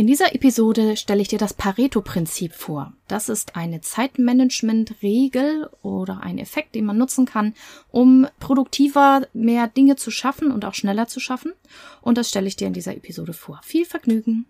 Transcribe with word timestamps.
In 0.00 0.06
dieser 0.06 0.34
Episode 0.34 0.96
stelle 0.96 1.20
ich 1.20 1.28
dir 1.28 1.38
das 1.38 1.52
Pareto-Prinzip 1.52 2.54
vor. 2.54 2.94
Das 3.06 3.28
ist 3.28 3.54
eine 3.54 3.82
Zeitmanagement-Regel 3.82 5.68
oder 5.82 6.22
ein 6.22 6.38
Effekt, 6.38 6.74
den 6.74 6.86
man 6.86 6.96
nutzen 6.96 7.26
kann, 7.26 7.52
um 7.90 8.26
produktiver 8.38 9.28
mehr 9.34 9.68
Dinge 9.68 9.96
zu 9.96 10.10
schaffen 10.10 10.52
und 10.52 10.64
auch 10.64 10.72
schneller 10.72 11.06
zu 11.06 11.20
schaffen. 11.20 11.52
Und 12.00 12.16
das 12.16 12.30
stelle 12.30 12.48
ich 12.48 12.56
dir 12.56 12.66
in 12.66 12.72
dieser 12.72 12.96
Episode 12.96 13.34
vor. 13.34 13.60
Viel 13.62 13.84
Vergnügen! 13.84 14.46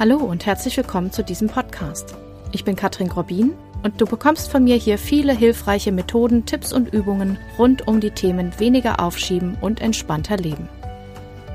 Hallo 0.00 0.16
und 0.16 0.46
herzlich 0.46 0.76
willkommen 0.76 1.12
zu 1.12 1.22
diesem 1.22 1.46
Podcast. 1.46 2.16
Ich 2.50 2.64
bin 2.64 2.74
Katrin 2.74 3.08
Grobin 3.08 3.54
und 3.86 4.00
du 4.00 4.04
bekommst 4.04 4.50
von 4.50 4.64
mir 4.64 4.74
hier 4.74 4.98
viele 4.98 5.32
hilfreiche 5.32 5.92
Methoden, 5.92 6.44
Tipps 6.44 6.72
und 6.72 6.92
Übungen 6.92 7.38
rund 7.56 7.86
um 7.86 8.00
die 8.00 8.10
Themen 8.10 8.50
weniger 8.58 8.98
aufschieben 8.98 9.56
und 9.60 9.80
entspannter 9.80 10.36
leben. 10.36 10.68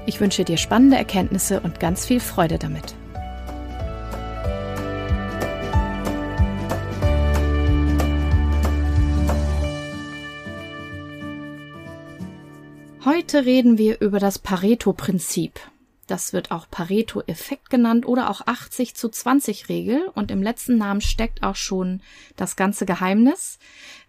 Ich 0.05 0.21
wünsche 0.21 0.45
dir 0.45 0.55
spannende 0.55 0.95
Erkenntnisse 0.95 1.59
und 1.59 1.81
ganz 1.81 2.05
viel 2.05 2.21
Freude 2.21 2.57
damit. 2.57 2.95
Heute 13.03 13.45
reden 13.45 13.77
wir 13.77 13.99
über 13.99 14.19
das 14.19 14.39
Pareto-Prinzip. 14.39 15.59
Das 16.11 16.33
wird 16.33 16.51
auch 16.51 16.69
Pareto-Effekt 16.69 17.69
genannt 17.69 18.05
oder 18.05 18.29
auch 18.29 18.41
80 18.45 18.95
zu 18.95 19.07
20 19.07 19.69
Regel. 19.69 20.09
Und 20.13 20.29
im 20.29 20.43
letzten 20.43 20.77
Namen 20.77 20.99
steckt 20.99 21.41
auch 21.41 21.55
schon 21.55 22.01
das 22.35 22.57
ganze 22.57 22.85
Geheimnis. 22.85 23.59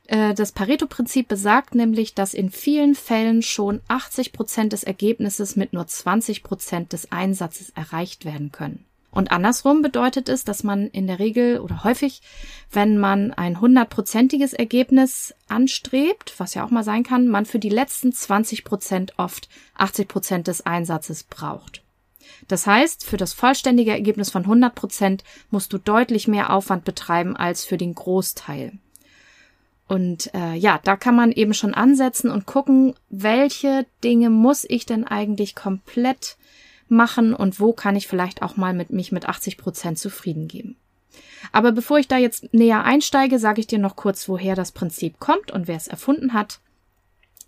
Äh, 0.09 0.35
das 0.35 0.51
Pareto-Prinzip 0.51 1.29
besagt 1.29 1.77
nämlich, 1.77 2.17
dass 2.17 2.35
in 2.35 2.51
vielen 2.51 2.97
Fällen 2.97 3.43
schon 3.43 3.83
80 3.87 4.33
Prozent 4.33 4.73
des 4.73 4.83
Ergebnisses 4.83 5.55
mit 5.55 5.73
nur 5.73 5.87
20 5.87 6.43
Prozent 6.43 6.93
des 6.93 7.13
Einsatzes 7.13 7.71
erreicht 7.71 8.25
werden 8.25 8.51
können. 8.51 8.85
Und 9.13 9.31
andersrum 9.31 9.81
bedeutet 9.81 10.29
es, 10.29 10.43
dass 10.43 10.65
man 10.65 10.89
in 10.89 11.07
der 11.07 11.21
Regel 11.21 11.61
oder 11.61 11.85
häufig, 11.85 12.21
wenn 12.73 12.99
man 12.99 13.33
ein 13.33 13.61
hundertprozentiges 13.61 14.55
Ergebnis 14.55 15.37
anstrebt, 15.47 16.35
was 16.39 16.55
ja 16.55 16.65
auch 16.65 16.71
mal 16.71 16.83
sein 16.83 17.05
kann, 17.05 17.29
man 17.29 17.47
für 17.47 17.61
die 17.61 17.69
letzten 17.69 18.13
20 18.13 18.65
Prozent 18.65 19.13
oft 19.19 19.49
80 19.77 20.09
Prozent 20.09 20.49
des 20.49 20.67
Einsatzes 20.67 21.23
braucht. 21.23 21.85
Das 22.49 22.67
heißt, 22.67 23.05
für 23.05 23.17
das 23.17 23.33
vollständige 23.33 23.93
Ergebnis 23.93 24.31
von 24.31 24.43
100 24.43 24.75
Prozent 24.75 25.25
musst 25.51 25.73
du 25.73 25.79
deutlich 25.79 26.29
mehr 26.29 26.53
Aufwand 26.53 26.85
betreiben 26.85 27.37
als 27.37 27.65
für 27.65 27.77
den 27.77 27.95
Großteil. 27.95 28.73
Und 29.89 30.33
äh, 30.35 30.55
ja, 30.55 30.81
da 30.83 30.97
kann 30.97 31.15
man 31.15 31.33
eben 31.33 31.55
schon 31.55 31.75
ansetzen 31.75 32.31
und 32.31 32.47
gucken, 32.47 32.95
welche 33.11 33.87
Dinge 34.03 34.31
muss 34.31 34.65
ich 34.69 34.87
denn 34.87 35.05
eigentlich 35.07 35.55
komplett 35.55 36.37
machen 36.89 37.35
und 37.35 37.61
wo 37.61 37.73
kann 37.73 37.97
ich 37.97 38.09
vielleicht 38.09 38.43
auch 38.43 38.57
mal 38.57 38.75
mit 38.75 38.91
mich 38.91 39.13
mit 39.13 39.29
80 39.29 39.59
Prozent 39.59 39.99
zufrieden 39.99 40.49
geben. 40.49 40.77
Aber 41.51 41.73
bevor 41.73 41.99
ich 41.99 42.09
da 42.09 42.17
jetzt 42.17 42.55
näher 42.55 42.85
einsteige, 42.85 43.39
sage 43.39 43.61
ich 43.61 43.67
dir 43.67 43.79
noch 43.79 43.97
kurz, 43.97 44.29
woher 44.29 44.55
das 44.55 44.73
Prinzip 44.73 45.19
kommt 45.19 45.51
und 45.51 45.69
wer 45.69 45.77
es 45.77 45.89
erfunden 45.89 46.33
hat. 46.33 46.61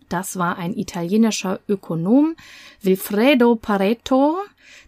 Das 0.09 0.39
war 0.39 0.59
ein 0.59 0.77
italienischer 0.77 1.61
Ökonom, 1.69 2.37
Wilfredo 2.83 3.57
Pareto, 3.57 4.37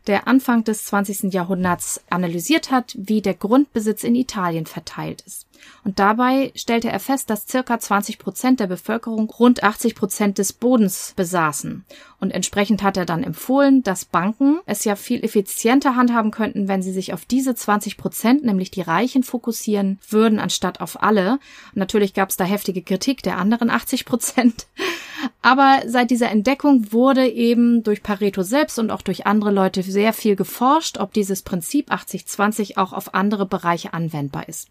der 0.07 0.29
Anfang 0.29 0.65
des 0.65 0.85
20. 0.87 1.33
Jahrhunderts 1.33 2.03
analysiert 2.11 2.71
hat, 2.71 2.95
wie 2.99 3.23
der 3.23 3.35
Grundbesitz 3.35 4.05
in 4.05 4.15
Italien 4.15 4.67
verteilt 4.67 5.23
ist. 5.27 5.47
Und 5.85 5.99
dabei 5.99 6.53
stellte 6.55 6.91
er 6.91 7.01
fest, 7.01 7.31
dass 7.31 7.47
circa 7.47 7.79
20 7.79 8.19
Prozent 8.19 8.61
der 8.61 8.67
Bevölkerung 8.67 9.31
rund 9.31 9.63
80 9.63 9.95
Prozent 9.95 10.39
des 10.39 10.53
Bodens 10.53 11.13
besaßen. 11.17 11.85
Und 12.19 12.31
entsprechend 12.31 12.83
hat 12.83 12.97
er 12.97 13.05
dann 13.05 13.23
empfohlen, 13.23 13.83
dass 13.83 14.05
Banken 14.05 14.59
es 14.67 14.85
ja 14.85 14.97
viel 14.97 15.23
effizienter 15.23 15.97
handhaben 15.97 16.31
könnten, 16.31 16.67
wenn 16.67 16.83
sie 16.83 16.93
sich 16.93 17.13
auf 17.13 17.25
diese 17.25 17.55
20 17.55 17.97
Prozent, 17.97 18.45
nämlich 18.45 18.71
die 18.71 18.81
Reichen, 18.81 19.23
fokussieren 19.23 19.99
würden, 20.09 20.39
anstatt 20.39 20.81
auf 20.81 21.03
alle. 21.03 21.33
Und 21.33 21.77
natürlich 21.77 22.15
gab 22.15 22.31
es 22.31 22.37
da 22.37 22.45
heftige 22.45 22.83
Kritik 22.83 23.23
der 23.23 23.39
anderen 23.39 23.71
80 23.71 24.06
Prozent. 24.06 24.67
Aber 25.43 25.83
seit 25.87 26.11
dieser 26.11 26.31
Entdeckung 26.31 26.93
wurde 26.93 27.27
eben 27.29 27.83
durch 27.83 28.03
Pareto 28.03 28.43
selbst 28.43 28.79
und 28.79 28.91
auch 28.91 29.03
durch 29.03 29.27
andere 29.27 29.50
Leute 29.50 29.66
sehr 29.75 30.12
viel 30.12 30.37
geforscht, 30.37 30.99
ob 30.99 31.12
dieses 31.12 31.43
Prinzip 31.43 31.91
80-20 31.91 32.77
auch 32.77 32.93
auf 32.93 33.15
andere 33.15 33.47
Bereiche 33.47 33.93
anwendbar 33.93 34.49
ist. 34.49 34.69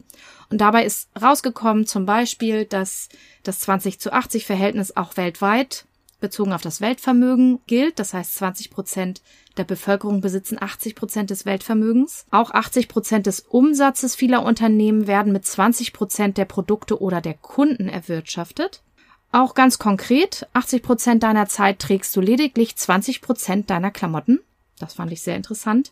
Und 0.49 0.61
dabei 0.61 0.85
ist 0.85 1.09
rausgekommen 1.21 1.85
zum 1.85 2.05
Beispiel, 2.05 2.65
dass 2.65 3.09
das 3.43 3.59
20 3.59 3.99
zu 3.99 4.13
80 4.13 4.45
Verhältnis 4.45 4.95
auch 4.95 5.17
weltweit 5.17 5.85
bezogen 6.19 6.53
auf 6.53 6.61
das 6.61 6.81
Weltvermögen 6.81 7.59
gilt. 7.67 7.99
Das 7.99 8.13
heißt, 8.13 8.35
20 8.35 8.71
Prozent 8.71 9.21
der 9.57 9.63
Bevölkerung 9.63 10.21
besitzen 10.21 10.57
80 10.59 10.95
Prozent 10.95 11.29
des 11.29 11.45
Weltvermögens. 11.45 12.25
Auch 12.31 12.51
80 12.51 12.87
Prozent 12.87 13.25
des 13.27 13.41
Umsatzes 13.41 14.15
vieler 14.15 14.43
Unternehmen 14.43 15.07
werden 15.07 15.33
mit 15.33 15.45
20 15.45 15.93
Prozent 15.93 16.37
der 16.37 16.45
Produkte 16.45 17.01
oder 17.01 17.21
der 17.21 17.35
Kunden 17.35 17.87
erwirtschaftet. 17.87 18.81
Auch 19.31 19.53
ganz 19.53 19.79
konkret, 19.79 20.47
80 20.53 20.81
Prozent 20.81 21.23
deiner 21.23 21.47
Zeit 21.47 21.79
trägst 21.79 22.15
du 22.15 22.21
lediglich 22.21 22.75
20 22.75 23.21
Prozent 23.21 23.69
deiner 23.69 23.91
Klamotten. 23.91 24.39
Das 24.79 24.93
fand 24.93 25.11
ich 25.11 25.21
sehr 25.21 25.35
interessant. 25.35 25.91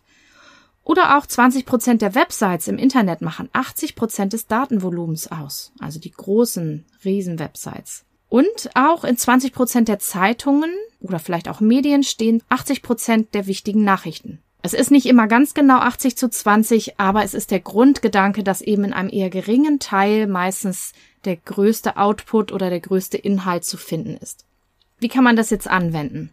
Oder 0.84 1.18
auch 1.18 1.26
20 1.26 1.66
Prozent 1.66 2.02
der 2.02 2.14
Websites 2.14 2.68
im 2.68 2.78
Internet 2.78 3.22
machen 3.22 3.50
80 3.54 3.96
Prozent 3.96 4.34
des 4.34 4.48
Datenvolumens 4.48 5.32
aus. 5.32 5.72
Also 5.80 6.00
die 6.00 6.12
großen, 6.12 6.86
riesen 7.06 7.40
Websites. 7.40 8.04
Und 8.28 8.70
auch 8.74 9.04
in 9.04 9.16
20 9.16 9.54
Prozent 9.54 9.88
der 9.88 10.00
Zeitungen 10.00 10.72
oder 11.00 11.20
vielleicht 11.20 11.48
auch 11.48 11.60
Medien 11.60 12.04
stehen 12.04 12.42
80 12.50 12.82
Prozent 12.82 13.34
der 13.34 13.48
wichtigen 13.48 13.84
Nachrichten. 13.84 14.40
Es 14.66 14.74
ist 14.74 14.92
nicht 14.92 15.06
immer 15.06 15.28
ganz 15.28 15.54
genau 15.54 15.80
80 15.80 16.18
zu 16.18 16.30
20, 16.30 16.98
aber 17.00 17.24
es 17.24 17.34
ist 17.34 17.52
der 17.52 17.60
Grundgedanke, 17.60 18.44
dass 18.44 18.62
eben 18.62 18.86
in 18.86 18.94
einem 18.94 19.10
eher 19.10 19.30
geringen 19.30 19.80
Teil 19.80 20.26
meistens 20.26 20.94
der 21.26 21.36
größte 21.36 21.98
Output 21.98 22.54
oder 22.54 22.70
der 22.70 22.80
größte 22.80 23.18
Inhalt 23.18 23.66
zu 23.66 23.76
finden 23.76 24.18
ist. 24.18 24.46
Wie 25.00 25.10
kann 25.10 25.26
man 25.26 25.36
das 25.36 25.50
jetzt 25.50 25.68
anwenden? 25.68 26.32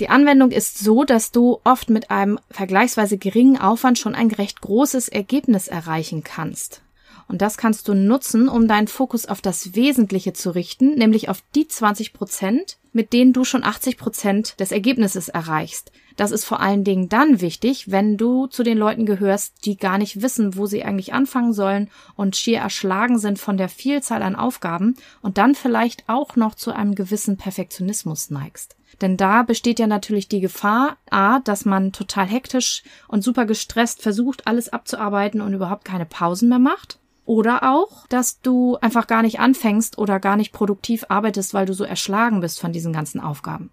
Die 0.00 0.08
Anwendung 0.08 0.50
ist 0.50 0.78
so, 0.78 1.04
dass 1.04 1.30
du 1.30 1.60
oft 1.62 1.88
mit 1.88 2.10
einem 2.10 2.40
vergleichsweise 2.50 3.16
geringen 3.16 3.60
Aufwand 3.60 3.98
schon 3.98 4.14
ein 4.14 4.30
recht 4.30 4.60
großes 4.60 5.08
Ergebnis 5.08 5.68
erreichen 5.68 6.24
kannst. 6.24 6.82
Und 7.28 7.40
das 7.42 7.56
kannst 7.56 7.88
du 7.88 7.94
nutzen, 7.94 8.48
um 8.48 8.68
deinen 8.68 8.88
Fokus 8.88 9.26
auf 9.26 9.40
das 9.40 9.74
Wesentliche 9.74 10.32
zu 10.32 10.50
richten, 10.50 10.94
nämlich 10.94 11.28
auf 11.28 11.42
die 11.54 11.68
20 11.68 12.12
Prozent, 12.12 12.76
mit 12.92 13.12
denen 13.12 13.32
du 13.32 13.44
schon 13.44 13.64
80 13.64 13.96
Prozent 13.96 14.60
des 14.60 14.72
Ergebnisses 14.72 15.28
erreichst. 15.28 15.90
Das 16.16 16.30
ist 16.30 16.44
vor 16.44 16.60
allen 16.60 16.84
Dingen 16.84 17.08
dann 17.08 17.40
wichtig, 17.40 17.90
wenn 17.90 18.16
du 18.16 18.46
zu 18.46 18.62
den 18.62 18.78
Leuten 18.78 19.04
gehörst, 19.04 19.66
die 19.66 19.76
gar 19.76 19.98
nicht 19.98 20.22
wissen, 20.22 20.56
wo 20.56 20.66
sie 20.66 20.84
eigentlich 20.84 21.12
anfangen 21.12 21.52
sollen 21.52 21.90
und 22.14 22.36
schier 22.36 22.58
erschlagen 22.58 23.18
sind 23.18 23.38
von 23.38 23.56
der 23.56 23.68
Vielzahl 23.68 24.22
an 24.22 24.36
Aufgaben 24.36 24.96
und 25.22 25.38
dann 25.38 25.54
vielleicht 25.54 26.04
auch 26.08 26.36
noch 26.36 26.54
zu 26.54 26.72
einem 26.72 26.94
gewissen 26.94 27.36
Perfektionismus 27.36 28.30
neigst. 28.30 28.76
Denn 29.00 29.16
da 29.16 29.42
besteht 29.42 29.80
ja 29.80 29.88
natürlich 29.88 30.28
die 30.28 30.40
Gefahr, 30.40 30.98
a, 31.10 31.40
dass 31.40 31.64
man 31.64 31.92
total 31.92 32.26
hektisch 32.26 32.84
und 33.08 33.24
super 33.24 33.44
gestresst 33.44 34.02
versucht, 34.02 34.46
alles 34.46 34.68
abzuarbeiten 34.68 35.40
und 35.40 35.52
überhaupt 35.52 35.84
keine 35.84 36.06
Pausen 36.06 36.48
mehr 36.48 36.60
macht. 36.60 36.98
Oder 37.26 37.72
auch, 37.72 38.06
dass 38.08 38.40
du 38.42 38.76
einfach 38.76 39.06
gar 39.06 39.22
nicht 39.22 39.40
anfängst 39.40 39.96
oder 39.96 40.20
gar 40.20 40.36
nicht 40.36 40.52
produktiv 40.52 41.06
arbeitest, 41.08 41.54
weil 41.54 41.64
du 41.64 41.72
so 41.72 41.84
erschlagen 41.84 42.40
bist 42.40 42.60
von 42.60 42.72
diesen 42.72 42.92
ganzen 42.92 43.20
Aufgaben. 43.20 43.70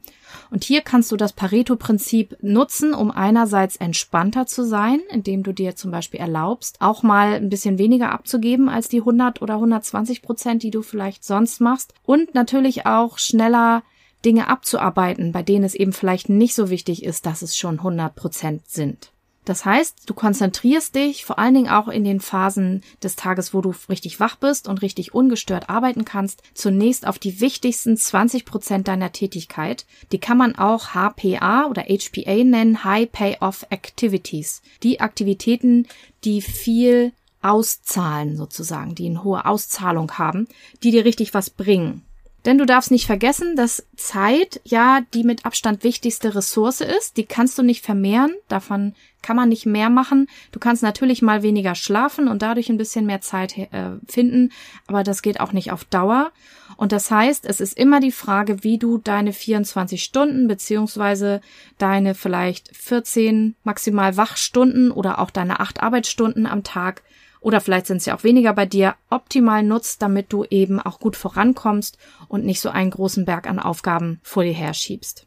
Und 0.50 0.64
hier 0.64 0.82
kannst 0.82 1.12
du 1.12 1.18
das 1.18 1.34
Pareto-Prinzip 1.34 2.38
nutzen, 2.42 2.94
um 2.94 3.12
einerseits 3.12 3.76
entspannter 3.76 4.46
zu 4.46 4.66
sein, 4.66 5.02
indem 5.10 5.44
du 5.44 5.52
dir 5.54 5.76
zum 5.76 5.92
Beispiel 5.92 6.22
erlaubst, 6.22 6.80
auch 6.80 7.04
mal 7.04 7.34
ein 7.34 7.50
bisschen 7.50 7.78
weniger 7.78 8.12
abzugeben 8.12 8.70
als 8.70 8.88
die 8.88 9.00
100 9.00 9.42
oder 9.42 9.56
120 9.56 10.22
Prozent, 10.22 10.64
die 10.64 10.72
du 10.72 10.82
vielleicht 10.82 11.26
sonst 11.26 11.60
machst. 11.60 11.94
Und 12.06 12.34
natürlich 12.34 12.86
auch 12.86 13.18
schneller 13.18 13.84
Dinge 14.24 14.48
abzuarbeiten, 14.48 15.32
bei 15.32 15.44
denen 15.44 15.66
es 15.66 15.76
eben 15.76 15.94
vielleicht 15.94 16.30
nicht 16.30 16.56
so 16.56 16.70
wichtig 16.70 17.04
ist, 17.04 17.26
dass 17.26 17.42
es 17.42 17.58
schon 17.58 17.80
100 17.80 18.16
Prozent 18.16 18.70
sind. 18.70 19.12
Das 19.46 19.66
heißt, 19.66 20.10
du 20.10 20.14
konzentrierst 20.14 20.94
dich 20.94 21.26
vor 21.26 21.40
allen 21.40 21.56
Dingen 21.56 21.70
auch 21.70 21.88
in 21.88 22.04
den 22.04 22.20
Phasen 22.20 22.84
des 23.02 23.16
Tages, 23.16 23.54
wo 23.54 23.62
du 23.62 23.74
richtig 23.90 24.20
wach 24.20 24.36
bist 24.36 24.68
und 24.68 24.82
richtig 24.82 25.16
ungestört 25.16 25.70
arbeiten 25.70 26.06
kannst, 26.06 26.44
zunächst 26.54 27.08
auf 27.08 27.18
die 27.18 27.42
wichtigsten 27.42 27.98
20 27.98 28.46
Prozent 28.46 28.88
deiner 28.88 29.12
Tätigkeit. 29.12 29.86
Die 30.12 30.20
kann 30.20 30.38
man 30.38 30.56
auch 30.56 30.90
HPA 30.90 31.66
oder 31.68 31.86
HPA 31.86 32.44
nennen, 32.44 32.84
High 32.84 33.12
Payoff 33.12 33.66
Activities. 33.70 34.62
Die 34.84 35.00
Aktivitäten, 35.00 35.88
die 36.24 36.42
viel 36.42 37.12
auszahlen 37.42 38.38
sozusagen, 38.38 38.94
die 38.94 39.08
eine 39.08 39.24
hohe 39.24 39.46
Auszahlung 39.46 40.12
haben, 40.20 40.48
die 40.84 40.92
dir 40.92 41.06
richtig 41.06 41.34
was 41.34 41.50
bringen. 41.50 42.04
Denn 42.46 42.58
du 42.58 42.66
darfst 42.66 42.90
nicht 42.90 43.06
vergessen, 43.06 43.56
dass 43.56 43.86
Zeit 43.96 44.62
ja 44.64 45.02
die 45.14 45.24
mit 45.24 45.46
Abstand 45.46 45.84
wichtigste 45.84 46.34
Ressource 46.34 46.82
ist. 46.82 47.18
Die 47.18 47.26
kannst 47.26 47.58
du 47.58 47.62
nicht 47.62 47.86
vermehren. 47.86 48.34
Davon 48.48 48.96
kann 49.22 49.36
man 49.36 49.50
nicht 49.50 49.68
mehr 49.68 49.92
machen. 49.92 50.28
Du 50.52 50.60
kannst 50.60 50.82
natürlich 50.82 51.22
mal 51.22 51.44
weniger 51.44 51.76
schlafen 51.76 52.28
und 52.28 52.42
dadurch 52.42 52.70
ein 52.70 52.78
bisschen 52.78 53.06
mehr 53.06 53.22
Zeit 53.22 53.58
äh, 53.58 53.92
finden. 54.08 54.52
Aber 54.88 55.04
das 55.04 55.22
geht 55.22 55.40
auch 55.40 55.54
nicht 55.54 55.72
auf 55.72 55.84
Dauer. 55.86 56.32
Und 56.78 56.92
das 56.92 57.12
heißt, 57.12 57.46
es 57.46 57.62
ist 57.62 57.78
immer 57.78 58.00
die 58.00 58.12
Frage, 58.12 58.64
wie 58.64 58.80
du 58.80 58.98
deine 58.98 59.34
24 59.34 60.04
Stunden 60.04 60.48
beziehungsweise 60.48 61.42
deine 61.78 62.16
vielleicht 62.16 62.76
14 62.76 63.56
maximal 63.64 64.18
Wachstunden 64.18 64.90
oder 64.90 65.20
auch 65.20 65.30
deine 65.30 65.60
acht 65.60 65.84
Arbeitsstunden 65.84 66.48
am 66.48 66.64
Tag 66.64 67.04
oder 67.42 67.60
vielleicht 67.60 67.88
sind 67.88 67.98
es 67.98 68.06
ja 68.06 68.16
auch 68.16 68.24
weniger 68.24 68.54
bei 68.54 68.66
dir, 68.66 68.96
optimal 69.10 69.64
nutzt, 69.64 70.02
damit 70.02 70.32
du 70.32 70.46
eben 70.46 70.80
auch 70.80 71.00
gut 71.00 71.18
vorankommst 71.18 71.98
und 72.28 72.46
nicht 72.46 72.62
so 72.62 72.70
einen 72.70 72.92
großen 72.92 73.26
Berg 73.26 73.50
an 73.50 73.60
Aufgaben 73.60 74.22
vor 74.24 74.44
dir 74.44 74.54
herschiebst. 74.54 75.26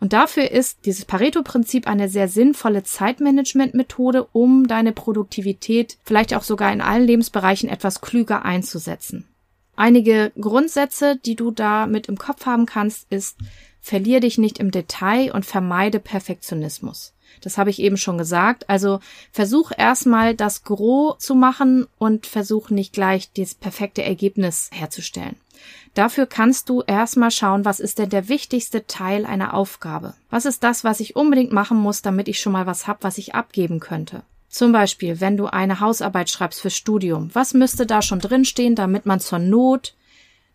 Und 0.00 0.12
dafür 0.12 0.50
ist 0.50 0.84
dieses 0.84 1.04
Pareto-Prinzip 1.04 1.86
eine 1.86 2.08
sehr 2.08 2.28
sinnvolle 2.28 2.82
Zeitmanagement-Methode, 2.82 4.26
um 4.32 4.66
deine 4.66 4.92
Produktivität 4.92 5.96
vielleicht 6.04 6.34
auch 6.34 6.42
sogar 6.42 6.72
in 6.72 6.82
allen 6.82 7.06
Lebensbereichen 7.06 7.70
etwas 7.70 8.00
klüger 8.00 8.44
einzusetzen. 8.44 9.28
Einige 9.76 10.32
Grundsätze, 10.38 11.16
die 11.24 11.36
du 11.36 11.52
da 11.52 11.86
mit 11.86 12.08
im 12.08 12.18
Kopf 12.18 12.44
haben 12.46 12.66
kannst, 12.66 13.10
ist, 13.10 13.38
verlier 13.80 14.20
dich 14.20 14.38
nicht 14.38 14.58
im 14.58 14.70
Detail 14.70 15.32
und 15.32 15.46
vermeide 15.46 16.00
Perfektionismus. 16.00 17.13
Das 17.40 17.58
habe 17.58 17.70
ich 17.70 17.80
eben 17.80 17.96
schon 17.96 18.18
gesagt. 18.18 18.68
Also 18.68 19.00
versuch 19.32 19.72
erstmal 19.76 20.34
das 20.34 20.64
Gros 20.64 21.18
zu 21.18 21.34
machen 21.34 21.86
und 21.98 22.26
versuch 22.26 22.70
nicht 22.70 22.92
gleich 22.92 23.30
das 23.32 23.54
perfekte 23.54 24.02
Ergebnis 24.02 24.70
herzustellen. 24.72 25.36
Dafür 25.94 26.26
kannst 26.26 26.68
du 26.68 26.82
erstmal 26.82 27.30
schauen, 27.30 27.64
was 27.64 27.78
ist 27.78 27.98
denn 27.98 28.10
der 28.10 28.28
wichtigste 28.28 28.86
Teil 28.86 29.24
einer 29.24 29.54
Aufgabe? 29.54 30.14
Was 30.28 30.44
ist 30.44 30.64
das, 30.64 30.82
was 30.82 30.98
ich 31.00 31.14
unbedingt 31.14 31.52
machen 31.52 31.76
muss, 31.76 32.02
damit 32.02 32.26
ich 32.26 32.40
schon 32.40 32.52
mal 32.52 32.66
was 32.66 32.88
hab, 32.88 33.04
was 33.04 33.16
ich 33.16 33.34
abgeben 33.34 33.78
könnte? 33.78 34.22
Zum 34.48 34.72
Beispiel, 34.72 35.20
wenn 35.20 35.36
du 35.36 35.46
eine 35.46 35.80
Hausarbeit 35.80 36.30
schreibst 36.30 36.60
fürs 36.60 36.76
Studium, 36.76 37.30
was 37.32 37.54
müsste 37.54 37.86
da 37.86 38.02
schon 38.02 38.20
drinstehen, 38.20 38.74
damit 38.74 39.06
man 39.06 39.20
zur 39.20 39.38
Not 39.38 39.94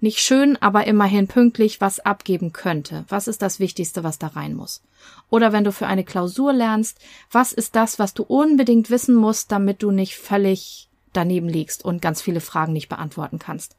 nicht 0.02 0.20
schön, 0.20 0.56
aber 0.62 0.88
immerhin 0.88 1.28
pünktlich 1.28 1.82
was 1.82 2.00
abgeben 2.00 2.54
könnte. 2.54 3.06
Was 3.10 3.28
ist 3.28 3.42
das 3.42 3.60
Wichtigste, 3.60 4.04
was 4.04 4.18
da 4.18 4.28
rein 4.28 4.56
muss? 4.56 4.82
Oder 5.30 5.52
wenn 5.52 5.64
du 5.64 5.72
für 5.72 5.88
eine 5.88 6.04
Klausur 6.04 6.54
lernst, 6.54 7.00
was 7.32 7.52
ist 7.54 7.76
das, 7.76 8.00
was 8.00 8.14
du 8.14 8.24
unbedingt 8.24 8.90
wissen 8.90 9.16
musst, 9.16 9.52
damit 9.52 9.84
du 9.84 9.92
nicht 9.92 10.16
völlig 10.16 10.90
daneben 11.14 11.50
liegst 11.50 11.84
und 11.84 12.02
ganz 12.02 12.22
viele 12.22 12.42
Fragen 12.42 12.74
nicht 12.74 12.90
beantworten 12.90 13.40
kannst? 13.40 13.76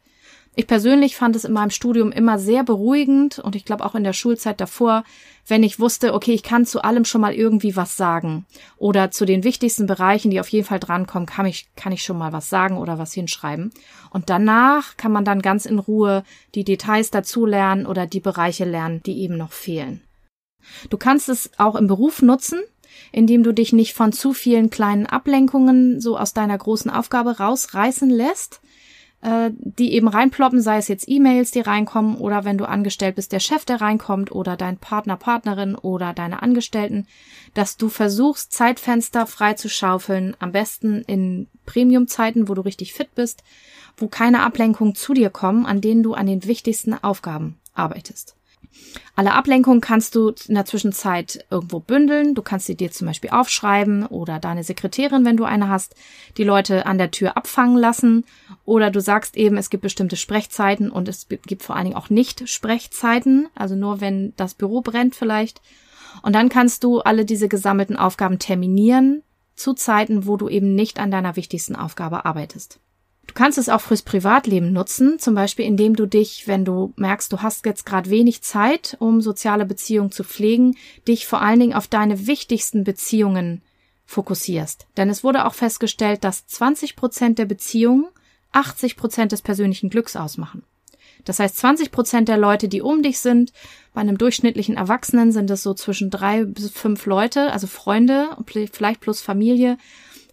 Ich 0.57 0.67
persönlich 0.67 1.17
fand 1.17 1.37
es 1.37 1.45
in 1.45 1.53
meinem 1.53 1.71
Studium 1.71 2.11
immer 2.11 2.39
sehr 2.39 2.65
beruhigend 2.65 3.39
und 3.39 3.55
ich 3.55 3.65
glaube 3.65 3.85
auch 3.85 3.95
in 3.95 4.03
der 4.03 4.13
Schulzeit 4.13 4.61
davor, 4.61 5.05
wenn 5.47 5.63
ich 5.63 5.79
wusste, 5.79 6.13
okay, 6.13 6.33
ich 6.33 6.43
kann 6.43 6.67
zu 6.67 6.83
allem 6.83 7.05
schon 7.05 7.21
mal 7.21 7.33
irgendwie 7.33 7.77
was 7.77 7.97
sagen 7.97 8.47
oder 8.77 9.13
zu 9.13 9.25
den 9.25 9.45
wichtigsten 9.45 9.87
Bereichen, 9.87 10.31
die 10.31 10.41
auf 10.41 10.49
jeden 10.49 10.67
Fall 10.67 10.81
drankommen, 10.81 11.27
kann 11.27 11.47
ich, 11.47 11.69
kann 11.77 11.93
ich 11.93 12.03
schon 12.03 12.19
mal 12.19 12.33
was 12.33 12.51
sagen 12.51 12.79
oder 12.79 12.99
was 12.99 13.13
hinschreiben. 13.13 13.71
Und 14.11 14.29
danach 14.29 14.97
kann 14.97 15.13
man 15.13 15.25
dann 15.25 15.41
ganz 15.41 15.67
in 15.67 15.79
Ruhe 15.79 16.25
die 16.57 16.65
Details 16.65 17.11
dazu 17.13 17.47
lernen 17.47 17.87
oder 17.87 18.07
die 18.07 18.21
Bereiche 18.21 18.65
lernen, 18.65 19.03
die 19.07 19.21
eben 19.21 19.37
noch 19.37 19.53
fehlen. 19.53 20.03
Du 20.91 20.99
kannst 20.99 21.29
es 21.29 21.51
auch 21.59 21.77
im 21.77 21.87
Beruf 21.87 22.23
nutzen, 22.23 22.61
indem 23.13 23.45
du 23.45 23.53
dich 23.53 23.73
nicht 23.73 23.95
von 23.95 24.13
zu 24.13 24.33
vielen 24.33 24.69
kleinen 24.69 25.07
Ablenkungen 25.07 26.01
so 26.01 26.19
aus 26.19 26.35
deiner 26.35 26.59
großen 26.59 26.91
Aufgabe 26.91 27.39
rausreißen 27.39 28.11
lässt 28.11 28.61
äh, 29.23 29.51
die 29.53 29.93
eben 29.93 30.09
reinploppen, 30.09 30.61
sei 30.61 30.79
es 30.79 30.89
jetzt 30.89 31.09
E-Mails, 31.09 31.51
die 31.51 31.61
reinkommen 31.61 32.17
oder 32.17 32.45
wenn 32.45 32.59
du 32.59 32.65
angestellt 32.65 33.17
bist, 33.17 33.33
der 33.33 33.41
Chef, 33.41 33.65
der 33.65 33.81
reinkommt 33.81 34.33
oder 34.33 34.57
dein 34.57 34.79
Partner, 34.79 35.17
Partnerin 35.17 35.75
oder 35.75 36.15
deine 36.15 36.43
Angestellten, 36.43 37.07
dass 37.55 37.77
du 37.77 37.89
versuchst, 37.89 38.53
Zeitfenster 38.53 39.27
frei 39.27 39.55
zu 39.55 39.69
schaufeln, 39.69 40.37
am 40.39 40.53
besten 40.53 41.03
in 41.03 41.49
Premium-Zeiten, 41.67 42.49
wo 42.49 42.55
du 42.55 42.63
richtig 42.63 42.95
fit 42.95 43.15
bist, 43.15 43.45
wo 43.97 44.09
keine 44.09 44.43
Ablenkungen 44.43 44.95
zu 44.95 45.13
dir 45.13 45.31
kommen, 45.31 45.67
an 45.67 45.81
denen 45.81 46.03
du 46.03 46.15
an 46.15 46.27
den 46.27 46.45
wichtigsten 46.45 46.95
Aufgaben 46.95 47.59
arbeitest. 47.75 48.37
Alle 49.17 49.35
Ablenkungen 49.35 49.81
kannst 49.81 50.15
du 50.15 50.33
in 50.49 50.55
der 50.55 50.65
Zwischenzeit 50.65 51.45
irgendwo 51.51 51.81
bündeln. 51.81 52.35
Du 52.35 52.43
kannst 52.43 52.67
sie 52.67 52.75
dir 52.75 52.91
zum 52.91 53.07
Beispiel 53.07 53.31
aufschreiben 53.31 54.07
oder 54.07 54.39
deine 54.39 54.65
Sekretärin, 54.65 55.25
wenn 55.25 55.37
du 55.37 55.45
eine 55.45 55.69
hast, 55.69 55.95
die 56.37 56.45
Leute 56.45 56.87
an 56.87 56.99
der 56.99 57.11
Tür 57.11 57.37
abfangen 57.37 57.77
lassen. 57.77 58.25
Oder 58.65 58.91
du 58.91 59.01
sagst 59.01 59.37
eben, 59.37 59.57
es 59.57 59.71
gibt 59.71 59.83
bestimmte 59.83 60.17
Sprechzeiten 60.17 60.91
und 60.91 61.09
es 61.09 61.29
gibt 61.29 61.63
vor 61.63 61.77
allen 61.77 61.87
Dingen 61.87 61.97
auch 61.97 62.11
nicht 62.11 62.49
Sprechzeiten. 62.49 63.49
Also 63.55 63.75
nur 63.75 64.01
wenn 64.01 64.33
das 64.37 64.55
Büro 64.55 64.81
brennt 64.81 65.15
vielleicht. 65.15 65.61
Und 66.23 66.35
dann 66.35 66.49
kannst 66.49 66.85
du 66.85 67.01
alle 67.01 67.25
diese 67.25 67.49
gesammelten 67.49 67.97
Aufgaben 67.97 68.39
terminieren 68.39 69.23
zu 69.55 69.75
Zeiten, 69.75 70.27
wo 70.27 70.37
du 70.37 70.49
eben 70.49 70.75
nicht 70.75 70.99
an 70.99 71.11
deiner 71.11 71.37
wichtigsten 71.37 71.77
Aufgabe 71.77 72.25
arbeitest. 72.25 72.81
Du 73.31 73.35
kannst 73.35 73.59
es 73.59 73.69
auch 73.69 73.81
fürs 73.81 74.03
Privatleben 74.03 74.73
nutzen, 74.73 75.21
zum 75.21 75.37
Beispiel 75.37 75.65
indem 75.65 75.95
du 75.95 76.05
dich, 76.05 76.49
wenn 76.49 76.65
du 76.65 76.93
merkst, 76.97 77.33
du 77.33 77.43
hast 77.43 77.65
jetzt 77.65 77.87
gerade 77.87 78.11
wenig 78.11 78.43
Zeit, 78.43 78.97
um 78.99 79.21
soziale 79.21 79.65
Beziehungen 79.65 80.11
zu 80.11 80.25
pflegen, 80.25 80.77
dich 81.07 81.29
vor 81.29 81.41
allen 81.41 81.61
Dingen 81.61 81.73
auf 81.73 81.87
deine 81.87 82.27
wichtigsten 82.27 82.83
Beziehungen 82.83 83.63
fokussierst. 84.05 84.89
Denn 84.97 85.09
es 85.09 85.23
wurde 85.23 85.47
auch 85.47 85.55
festgestellt, 85.55 86.25
dass 86.25 86.49
20 86.49 86.97
Prozent 86.97 87.39
der 87.39 87.45
Beziehungen 87.45 88.07
80 88.51 88.97
Prozent 88.97 89.31
des 89.31 89.43
persönlichen 89.43 89.91
Glücks 89.91 90.17
ausmachen. 90.17 90.65
Das 91.25 91.39
heißt, 91.39 91.57
20 91.57 91.93
Prozent 91.93 92.29
der 92.29 92.37
Leute, 92.37 92.67
die 92.67 92.83
um 92.83 93.01
dich 93.01 93.21
sind, 93.21 93.53
bei 93.95 94.01
einem 94.01 94.19
durchschnittlichen 94.19 94.77
Erwachsenen 94.77 95.31
sind 95.31 95.49
es 95.51 95.63
so 95.63 95.73
zwischen 95.75 96.11
drei 96.11 96.45
bis 96.47 96.71
fünf 96.71 97.07
Leute, 97.07 97.53
also 97.53 97.69
Freunde, 97.69 98.37
vielleicht 98.73 99.01
plus 99.01 99.21
Familie. 99.21 99.79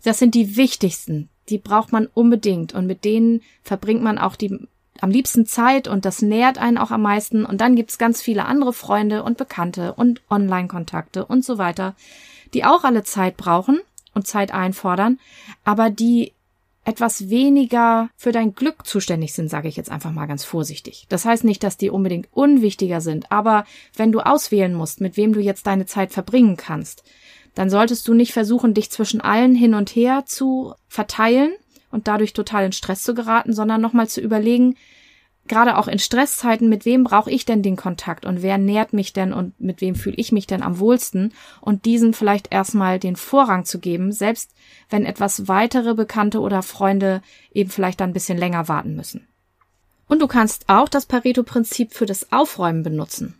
Das 0.07 0.19
sind 0.19 0.35
die 0.35 0.55
wichtigsten, 0.55 1.27
die 1.49 1.57
braucht 1.57 1.91
man 1.91 2.07
unbedingt 2.07 2.73
und 2.73 2.87
mit 2.87 3.03
denen 3.03 3.41
verbringt 3.61 4.01
man 4.01 4.17
auch 4.17 4.37
die 4.37 4.57
am 5.01 5.11
liebsten 5.11 5.45
Zeit 5.45 5.89
und 5.89 6.05
das 6.05 6.21
nährt 6.21 6.57
einen 6.57 6.77
auch 6.77 6.91
am 6.91 7.01
meisten. 7.01 7.43
Und 7.43 7.59
dann 7.59 7.75
gibt's 7.75 7.97
ganz 7.97 8.21
viele 8.21 8.45
andere 8.45 8.71
Freunde 8.71 9.21
und 9.23 9.37
Bekannte 9.37 9.95
und 9.95 10.21
Online-Kontakte 10.29 11.25
und 11.25 11.43
so 11.43 11.57
weiter, 11.57 11.93
die 12.53 12.63
auch 12.63 12.85
alle 12.85 13.03
Zeit 13.03 13.35
brauchen 13.35 13.81
und 14.13 14.25
Zeit 14.25 14.53
einfordern, 14.53 15.19
aber 15.65 15.89
die 15.89 16.31
etwas 16.85 17.29
weniger 17.29 18.09
für 18.15 18.31
dein 18.31 18.55
Glück 18.55 18.87
zuständig 18.87 19.33
sind, 19.33 19.49
sage 19.49 19.67
ich 19.67 19.75
jetzt 19.75 19.91
einfach 19.91 20.13
mal 20.13 20.25
ganz 20.25 20.45
vorsichtig. 20.45 21.05
Das 21.09 21.25
heißt 21.25 21.43
nicht, 21.43 21.61
dass 21.63 21.75
die 21.75 21.89
unbedingt 21.89 22.29
unwichtiger 22.31 23.01
sind, 23.01 23.29
aber 23.29 23.65
wenn 23.93 24.13
du 24.13 24.21
auswählen 24.21 24.73
musst, 24.73 25.01
mit 25.01 25.17
wem 25.17 25.33
du 25.33 25.41
jetzt 25.41 25.67
deine 25.67 25.85
Zeit 25.85 26.13
verbringen 26.13 26.55
kannst, 26.55 27.03
dann 27.57 27.71
solltest 27.71 28.07
du 28.07 28.13
nicht 28.13 28.33
versuchen, 28.33 28.75
dich 28.75 28.91
zwischen 28.91 29.19
allen 29.19 29.55
hin 29.55 29.73
und 29.73 29.89
her 29.89 30.25
zu 30.27 30.75
verteilen 30.87 31.51
und 31.89 32.07
dadurch 32.07 32.33
total 32.33 32.65
in 32.65 32.71
Stress 32.71 33.01
zu 33.01 33.15
geraten, 33.15 33.51
sondern 33.51 33.81
nochmal 33.81 34.07
zu 34.07 34.21
überlegen, 34.21 34.75
gerade 35.47 35.77
auch 35.77 35.87
in 35.87 35.97
Stresszeiten, 35.97 36.69
mit 36.69 36.85
wem 36.85 37.03
brauche 37.03 37.31
ich 37.31 37.45
denn 37.45 37.63
den 37.63 37.75
Kontakt 37.75 38.27
und 38.27 38.43
wer 38.43 38.59
nährt 38.59 38.93
mich 38.93 39.11
denn 39.11 39.33
und 39.33 39.59
mit 39.59 39.81
wem 39.81 39.95
fühle 39.95 40.17
ich 40.17 40.31
mich 40.31 40.45
denn 40.45 40.61
am 40.61 40.77
wohlsten 40.77 41.33
und 41.59 41.85
diesen 41.85 42.13
vielleicht 42.13 42.53
erstmal 42.53 42.99
den 42.99 43.15
Vorrang 43.15 43.65
zu 43.65 43.79
geben, 43.79 44.11
selbst 44.11 44.51
wenn 44.91 45.03
etwas 45.03 45.47
weitere 45.47 45.95
Bekannte 45.95 46.41
oder 46.41 46.61
Freunde 46.61 47.23
eben 47.51 47.71
vielleicht 47.71 48.01
dann 48.01 48.11
ein 48.11 48.13
bisschen 48.13 48.37
länger 48.37 48.67
warten 48.67 48.95
müssen. 48.95 49.27
Und 50.07 50.21
du 50.21 50.27
kannst 50.27 50.69
auch 50.69 50.89
das 50.89 51.07
Pareto-Prinzip 51.07 51.91
für 51.91 52.05
das 52.05 52.31
Aufräumen 52.31 52.83
benutzen. 52.83 53.33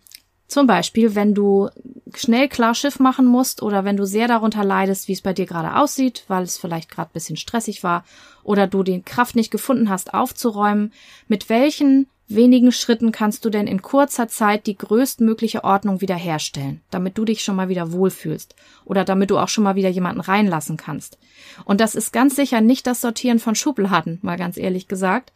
Zum 0.48 0.66
Beispiel, 0.66 1.14
wenn 1.14 1.34
du 1.34 1.70
schnell 2.16 2.48
klar 2.48 2.74
Schiff 2.74 3.00
machen 3.00 3.26
musst 3.26 3.62
oder 3.62 3.84
wenn 3.84 3.98
du 3.98 4.06
sehr 4.06 4.28
darunter 4.28 4.64
leidest, 4.64 5.08
wie 5.08 5.14
es 5.14 5.22
bei 5.22 5.34
dir 5.34 5.46
gerade 5.46 5.76
aussieht, 5.76 6.24
weil 6.30 6.44
es 6.44 6.58
vielleicht 6.58 6.90
gerade 6.90 7.10
bisschen 7.14 7.36
stressig 7.36 7.84
war 7.84 8.06
oder 8.44 8.66
du 8.66 8.84
die 8.84 9.02
Kraft 9.02 9.36
nicht 9.36 9.52
gefunden 9.52 9.90
hast, 9.90 10.14
aufzuräumen, 10.14 10.94
mit 11.28 11.50
welchen 11.50 12.08
wenigen 12.30 12.72
Schritten 12.72 13.12
kannst 13.12 13.46
du 13.46 13.50
denn 13.50 13.68
in 13.68 13.82
kurzer 13.82 14.28
Zeit 14.28 14.68
die 14.68 14.78
größtmögliche 14.78 15.64
Ordnung 15.64 16.02
wiederherstellen, 16.02 16.82
damit 16.92 17.18
du 17.18 17.26
dich 17.26 17.44
schon 17.44 17.56
mal 17.56 17.70
wieder 17.70 17.92
wohlfühlst 17.92 18.56
oder 18.86 19.06
damit 19.06 19.30
du 19.30 19.38
auch 19.38 19.48
schon 19.48 19.64
mal 19.64 19.76
wieder 19.76 19.90
jemanden 19.90 20.22
reinlassen 20.22 20.78
kannst. 20.78 21.18
Und 21.66 21.80
das 21.80 21.96
ist 21.96 22.12
ganz 22.12 22.36
sicher 22.36 22.62
nicht 22.62 22.86
das 22.88 23.02
Sortieren 23.02 23.40
von 23.40 23.56
Schubladen, 23.56 24.20
mal 24.22 24.38
ganz 24.38 24.58
ehrlich 24.58 24.88
gesagt, 24.88 25.32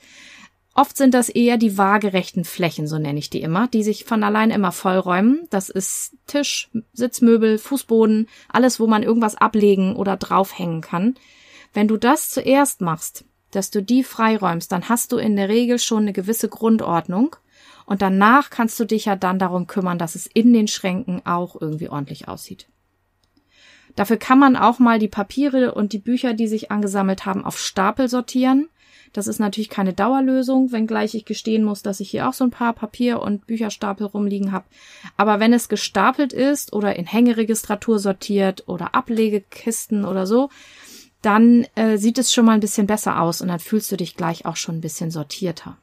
Oft 0.73 0.95
sind 0.95 1.13
das 1.13 1.27
eher 1.27 1.57
die 1.57 1.77
waagerechten 1.77 2.45
Flächen, 2.45 2.87
so 2.87 2.97
nenne 2.97 3.19
ich 3.19 3.29
die 3.29 3.41
immer, 3.41 3.67
die 3.67 3.83
sich 3.83 4.05
von 4.05 4.23
allein 4.23 4.51
immer 4.51 4.71
vollräumen. 4.71 5.45
Das 5.49 5.69
ist 5.69 6.15
Tisch, 6.27 6.69
Sitzmöbel, 6.93 7.57
Fußboden, 7.57 8.29
alles, 8.47 8.79
wo 8.79 8.87
man 8.87 9.03
irgendwas 9.03 9.35
ablegen 9.35 9.97
oder 9.97 10.15
draufhängen 10.15 10.79
kann. 10.79 11.15
Wenn 11.73 11.89
du 11.89 11.97
das 11.97 12.29
zuerst 12.29 12.79
machst, 12.79 13.25
dass 13.51 13.69
du 13.69 13.83
die 13.83 14.03
freiräumst, 14.03 14.71
dann 14.71 14.87
hast 14.87 15.11
du 15.11 15.17
in 15.17 15.35
der 15.35 15.49
Regel 15.49 15.77
schon 15.77 16.03
eine 16.03 16.13
gewisse 16.13 16.47
Grundordnung 16.47 17.35
und 17.85 18.01
danach 18.01 18.49
kannst 18.49 18.79
du 18.79 18.85
dich 18.85 19.05
ja 19.05 19.17
dann 19.17 19.39
darum 19.39 19.67
kümmern, 19.67 19.97
dass 19.97 20.15
es 20.15 20.25
in 20.25 20.53
den 20.53 20.69
Schränken 20.69 21.25
auch 21.25 21.59
irgendwie 21.59 21.89
ordentlich 21.89 22.29
aussieht. 22.29 22.69
Dafür 23.97 24.15
kann 24.15 24.39
man 24.39 24.55
auch 24.55 24.79
mal 24.79 24.99
die 24.99 25.09
Papiere 25.09 25.73
und 25.73 25.91
die 25.91 25.99
Bücher, 25.99 26.33
die 26.33 26.47
sich 26.47 26.71
angesammelt 26.71 27.25
haben, 27.25 27.43
auf 27.43 27.59
Stapel 27.59 28.07
sortieren 28.07 28.69
Das 29.13 29.27
ist 29.27 29.39
natürlich 29.39 29.69
keine 29.69 29.93
Dauerlösung, 29.93 30.71
wenngleich 30.71 31.15
ich 31.15 31.25
gestehen 31.25 31.63
muss, 31.63 31.83
dass 31.83 31.99
ich 31.99 32.09
hier 32.09 32.29
auch 32.29 32.33
so 32.33 32.43
ein 32.45 32.51
paar 32.51 32.73
Papier- 32.73 33.21
und 33.21 33.45
Bücherstapel 33.45 34.07
rumliegen 34.07 34.51
habe. 34.51 34.65
Aber 35.17 35.39
wenn 35.39 35.53
es 35.53 35.69
gestapelt 35.69 36.31
ist 36.31 36.73
oder 36.73 36.95
in 36.95 37.05
Hängeregistratur 37.05 37.99
sortiert 37.99 38.63
oder 38.67 38.95
Ablegekisten 38.95 40.05
oder 40.05 40.25
so, 40.25 40.49
dann 41.21 41.67
äh, 41.75 41.97
sieht 41.97 42.17
es 42.17 42.33
schon 42.33 42.45
mal 42.45 42.53
ein 42.53 42.61
bisschen 42.61 42.87
besser 42.87 43.21
aus 43.21 43.41
und 43.41 43.49
dann 43.49 43.59
fühlst 43.59 43.91
du 43.91 43.97
dich 43.97 44.15
gleich 44.15 44.45
auch 44.45 44.55
schon 44.55 44.77
ein 44.77 44.81
bisschen 44.81 45.11
sortierter. 45.11 45.77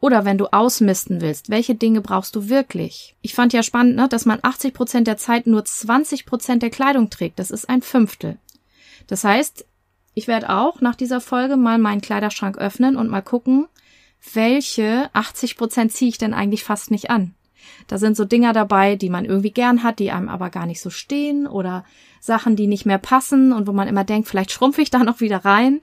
Oder 0.00 0.24
wenn 0.24 0.38
du 0.38 0.46
ausmisten 0.52 1.20
willst, 1.20 1.48
welche 1.48 1.74
Dinge 1.74 2.00
brauchst 2.00 2.36
du 2.36 2.48
wirklich? 2.48 3.16
Ich 3.22 3.34
fand 3.34 3.52
ja 3.52 3.62
spannend, 3.62 3.96
ne, 3.96 4.08
dass 4.08 4.26
man 4.26 4.40
80 4.42 4.74
Prozent 4.74 5.06
der 5.06 5.16
Zeit 5.16 5.46
nur 5.46 5.64
20 5.64 6.26
Prozent 6.26 6.62
der 6.62 6.70
Kleidung 6.70 7.10
trägt. 7.10 7.38
Das 7.38 7.50
ist 7.50 7.68
ein 7.68 7.82
Fünftel. 7.82 8.36
Das 9.06 9.24
heißt, 9.24 9.64
ich 10.16 10.26
werde 10.28 10.48
auch 10.48 10.80
nach 10.80 10.94
dieser 10.94 11.20
Folge 11.20 11.58
mal 11.58 11.76
meinen 11.76 12.00
Kleiderschrank 12.00 12.56
öffnen 12.56 12.96
und 12.96 13.10
mal 13.10 13.20
gucken, 13.20 13.68
welche 14.32 15.10
80 15.12 15.58
Prozent 15.58 15.92
ziehe 15.92 16.08
ich 16.08 16.16
denn 16.16 16.32
eigentlich 16.32 16.64
fast 16.64 16.90
nicht 16.90 17.10
an. 17.10 17.34
Da 17.86 17.98
sind 17.98 18.16
so 18.16 18.24
Dinger 18.24 18.54
dabei, 18.54 18.96
die 18.96 19.10
man 19.10 19.26
irgendwie 19.26 19.50
gern 19.50 19.82
hat, 19.82 19.98
die 19.98 20.10
einem 20.10 20.30
aber 20.30 20.48
gar 20.48 20.64
nicht 20.64 20.80
so 20.80 20.88
stehen 20.88 21.46
oder 21.46 21.84
Sachen, 22.18 22.56
die 22.56 22.66
nicht 22.66 22.86
mehr 22.86 22.96
passen 22.96 23.52
und 23.52 23.66
wo 23.66 23.72
man 23.72 23.88
immer 23.88 24.04
denkt, 24.04 24.26
vielleicht 24.26 24.52
schrumpfe 24.52 24.80
ich 24.80 24.88
da 24.88 25.04
noch 25.04 25.20
wieder 25.20 25.44
rein 25.44 25.82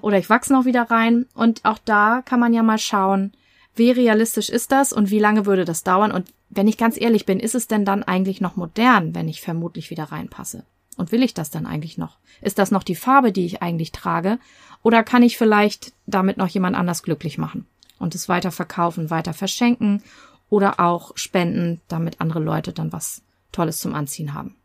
oder 0.00 0.16
ich 0.16 0.30
wachse 0.30 0.54
noch 0.54 0.64
wieder 0.64 0.90
rein. 0.90 1.26
Und 1.34 1.62
auch 1.66 1.78
da 1.84 2.22
kann 2.24 2.40
man 2.40 2.54
ja 2.54 2.62
mal 2.62 2.78
schauen, 2.78 3.32
wie 3.74 3.90
realistisch 3.90 4.48
ist 4.48 4.72
das 4.72 4.94
und 4.94 5.10
wie 5.10 5.18
lange 5.18 5.44
würde 5.44 5.66
das 5.66 5.84
dauern? 5.84 6.10
Und 6.10 6.32
wenn 6.48 6.68
ich 6.68 6.78
ganz 6.78 6.98
ehrlich 6.98 7.26
bin, 7.26 7.38
ist 7.38 7.54
es 7.54 7.68
denn 7.68 7.84
dann 7.84 8.02
eigentlich 8.02 8.40
noch 8.40 8.56
modern, 8.56 9.14
wenn 9.14 9.28
ich 9.28 9.42
vermutlich 9.42 9.90
wieder 9.90 10.04
reinpasse? 10.04 10.64
Und 10.96 11.12
will 11.12 11.22
ich 11.22 11.34
das 11.34 11.50
dann 11.50 11.66
eigentlich 11.66 11.98
noch? 11.98 12.18
Ist 12.40 12.58
das 12.58 12.70
noch 12.70 12.82
die 12.82 12.94
Farbe, 12.94 13.32
die 13.32 13.46
ich 13.46 13.62
eigentlich 13.62 13.92
trage? 13.92 14.38
Oder 14.82 15.02
kann 15.02 15.22
ich 15.22 15.38
vielleicht 15.38 15.92
damit 16.06 16.36
noch 16.36 16.48
jemand 16.48 16.76
anders 16.76 17.02
glücklich 17.02 17.38
machen 17.38 17.66
und 17.98 18.14
es 18.14 18.28
weiter 18.28 18.50
verkaufen, 18.50 19.10
weiter 19.10 19.32
verschenken 19.32 20.02
oder 20.50 20.78
auch 20.80 21.12
spenden, 21.16 21.80
damit 21.88 22.20
andere 22.20 22.40
Leute 22.40 22.72
dann 22.72 22.92
was 22.92 23.22
Tolles 23.50 23.78
zum 23.78 23.94
Anziehen 23.94 24.34
haben? 24.34 24.56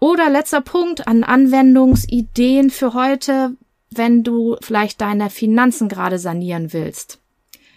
Oder 0.00 0.30
letzter 0.30 0.60
Punkt 0.60 1.08
an 1.08 1.24
Anwendungsideen 1.24 2.70
für 2.70 2.94
heute, 2.94 3.56
wenn 3.90 4.22
du 4.22 4.56
vielleicht 4.60 5.00
deine 5.00 5.28
Finanzen 5.28 5.88
gerade 5.88 6.18
sanieren 6.18 6.72
willst 6.72 7.20